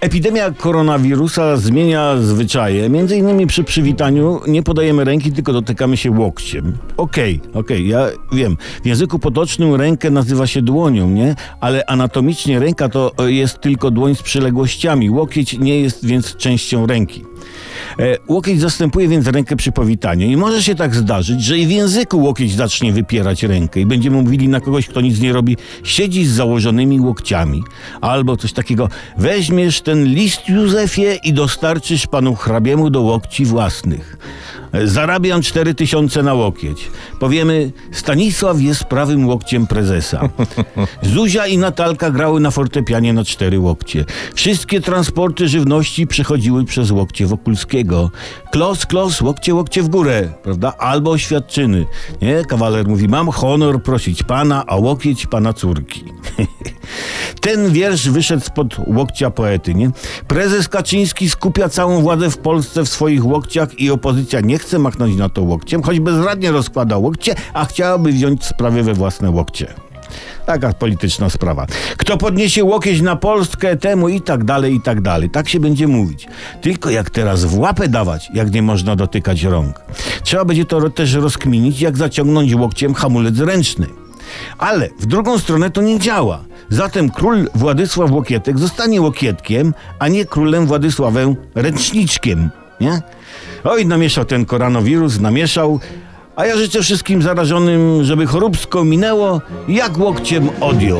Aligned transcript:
Epidemia 0.00 0.50
koronawirusa 0.50 1.56
zmienia 1.56 2.16
zwyczaje. 2.16 2.88
Między 2.88 3.16
innymi 3.16 3.46
przy 3.46 3.64
przywitaniu 3.64 4.40
nie 4.46 4.62
podajemy 4.62 5.04
ręki, 5.04 5.32
tylko 5.32 5.52
dotykamy 5.52 5.96
się 5.96 6.10
łokciem. 6.10 6.78
Okej, 6.96 7.40
okej, 7.54 7.88
ja 7.88 8.06
wiem. 8.32 8.56
W 8.82 8.86
języku 8.86 9.18
potocznym 9.18 9.74
rękę 9.74 10.10
nazywa 10.10 10.46
się 10.46 10.62
dłonią, 10.62 11.10
nie? 11.10 11.34
Ale 11.60 11.86
anatomicznie 11.86 12.58
ręka 12.58 12.88
to 12.88 13.12
jest 13.26 13.60
tylko 13.60 13.90
dłoń 13.90 14.14
z 14.14 14.22
przyległościami. 14.22 15.10
Łokieć 15.10 15.58
nie 15.58 15.80
jest 15.80 16.06
więc 16.06 16.36
częścią 16.36 16.86
ręki. 16.86 17.24
E, 17.98 18.16
łokieć 18.28 18.60
zastępuje 18.60 19.08
więc 19.08 19.26
rękę 19.26 19.56
przy 19.56 19.72
powitaniu 19.72 20.26
i 20.26 20.36
może 20.36 20.62
się 20.62 20.74
tak 20.74 20.94
zdarzyć, 20.94 21.44
że 21.44 21.58
i 21.58 21.66
w 21.66 21.70
języku 21.70 22.22
łokieć 22.22 22.54
zacznie 22.54 22.92
wypierać 22.92 23.42
rękę 23.42 23.80
i 23.80 23.86
będziemy 23.86 24.22
mówili 24.22 24.48
na 24.48 24.60
kogoś, 24.60 24.88
kto 24.88 25.00
nic 25.00 25.20
nie 25.20 25.32
robi, 25.32 25.56
siedzi 25.84 26.26
z 26.26 26.32
założonymi 26.32 27.00
łokciami. 27.00 27.62
Albo 28.00 28.36
coś 28.36 28.52
takiego, 28.52 28.88
weźmiesz 29.18 29.80
ten 29.80 30.04
list 30.04 30.48
Józefie 30.48 31.18
i 31.24 31.32
dostarczysz 31.32 32.06
panu 32.06 32.34
hrabiemu 32.34 32.90
do 32.90 33.00
łokci 33.00 33.44
własnych. 33.44 34.16
Zarabiam 34.84 35.42
cztery 35.42 35.74
tysiące 35.74 36.22
na 36.22 36.34
łokieć. 36.34 36.90
Powiemy, 37.20 37.72
Stanisław 37.92 38.60
jest 38.60 38.84
prawym 38.84 39.28
łokciem 39.28 39.66
prezesa. 39.66 40.28
Zuzia 41.14 41.46
i 41.46 41.58
Natalka 41.58 42.10
grały 42.10 42.40
na 42.40 42.50
fortepianie 42.50 43.12
na 43.12 43.24
cztery 43.24 43.58
łokcie. 43.58 44.04
Wszystkie 44.34 44.80
transporty 44.80 45.48
żywności 45.48 46.06
przechodziły 46.06 46.64
przez 46.64 46.90
łokcie 46.90 47.26
Wokulskiego. 47.26 48.10
Klos, 48.50 48.86
klos, 48.86 49.20
łokcie, 49.20 49.54
łokcie 49.54 49.82
w 49.82 49.88
górę, 49.88 50.28
prawda? 50.42 50.72
Albo 50.78 51.10
oświadczyny. 51.10 51.86
Nie? 52.22 52.44
Kawaler 52.44 52.88
mówi, 52.88 53.08
mam 53.08 53.28
honor 53.30 53.82
prosić 53.82 54.22
pana, 54.22 54.64
a 54.66 54.76
łokieć 54.76 55.26
pana 55.26 55.52
córki. 55.52 56.04
Ten 57.46 57.72
wiersz 57.72 58.08
wyszedł 58.08 58.44
spod 58.44 58.76
łokcia 58.86 59.30
poety, 59.30 59.74
nie? 59.74 59.90
Prezes 60.28 60.68
Kaczyński 60.68 61.30
skupia 61.30 61.68
całą 61.68 62.00
władzę 62.00 62.30
w 62.30 62.38
Polsce 62.38 62.84
w 62.84 62.88
swoich 62.88 63.26
łokciach 63.26 63.80
i 63.80 63.90
opozycja 63.90 64.40
nie 64.40 64.58
chce 64.58 64.78
machnąć 64.78 65.16
na 65.16 65.28
to 65.28 65.42
łokciem, 65.42 65.82
choć 65.82 66.00
bezradnie 66.00 66.50
rozkłada 66.50 66.96
łokcie, 66.96 67.34
a 67.52 67.64
chciałaby 67.64 68.12
wziąć 68.12 68.44
sprawy 68.44 68.82
we 68.82 68.94
własne 68.94 69.30
łokcie. 69.30 69.66
Taka 70.46 70.72
polityczna 70.72 71.30
sprawa. 71.30 71.66
Kto 71.96 72.16
podniesie 72.16 72.64
łokieć 72.64 73.00
na 73.00 73.16
Polskę, 73.16 73.76
temu 73.76 74.08
i 74.08 74.20
tak 74.20 74.44
dalej, 74.44 74.74
i 74.74 74.80
tak 74.80 75.00
dalej. 75.00 75.30
Tak 75.30 75.48
się 75.48 75.60
będzie 75.60 75.88
mówić. 75.88 76.26
Tylko 76.60 76.90
jak 76.90 77.10
teraz 77.10 77.44
w 77.44 77.58
łapę 77.58 77.88
dawać, 77.88 78.30
jak 78.34 78.52
nie 78.52 78.62
można 78.62 78.96
dotykać 78.96 79.42
rąk. 79.42 79.80
Trzeba 80.22 80.44
będzie 80.44 80.64
to 80.64 80.90
też 80.90 81.14
rozkminić, 81.14 81.80
jak 81.80 81.96
zaciągnąć 81.96 82.54
łokciem 82.54 82.94
hamulec 82.94 83.38
ręczny. 83.38 83.86
Ale 84.58 84.88
w 85.00 85.06
drugą 85.06 85.38
stronę 85.38 85.70
to 85.70 85.82
nie 85.82 85.98
działa. 85.98 86.44
Zatem 86.68 87.10
król 87.10 87.48
Władysław 87.54 88.10
Łokietek 88.10 88.58
zostanie 88.58 89.00
Łokietkiem, 89.00 89.74
a 89.98 90.08
nie 90.08 90.24
królem 90.24 90.66
Władysławem 90.66 91.36
Ręczniczkiem. 91.54 92.50
Nie? 92.80 93.00
Oj, 93.64 93.86
namieszał 93.86 94.24
ten 94.24 94.44
koronawirus, 94.44 95.20
namieszał. 95.20 95.80
A 96.36 96.46
ja 96.46 96.56
życzę 96.56 96.82
wszystkim 96.82 97.22
zarażonym, 97.22 98.04
żeby 98.04 98.26
choróbsko 98.26 98.84
minęło, 98.84 99.40
jak 99.68 99.98
łokciem 99.98 100.48
odjął. 100.60 100.98